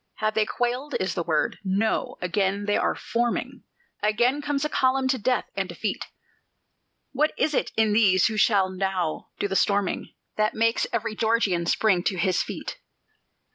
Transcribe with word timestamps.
Have 0.15 0.33
they 0.33 0.47
quailed? 0.47 0.95
is 0.99 1.13
the 1.13 1.21
word. 1.21 1.59
No: 1.63 2.17
again 2.23 2.65
they 2.65 2.75
are 2.75 2.95
forming 2.95 3.61
Again 4.01 4.41
comes 4.41 4.65
a 4.65 4.69
column 4.69 5.07
to 5.09 5.19
death 5.19 5.45
and 5.55 5.69
defeat! 5.69 6.05
What 7.11 7.33
is 7.37 7.53
it 7.53 7.71
in 7.77 7.93
these 7.93 8.25
who 8.25 8.35
shall 8.35 8.67
now 8.67 9.29
do 9.37 9.47
the 9.47 9.55
storming 9.55 10.15
That 10.37 10.55
makes 10.55 10.87
every 10.91 11.15
Georgian 11.15 11.67
spring 11.67 12.01
to 12.05 12.17
his 12.17 12.41
feet? 12.41 12.79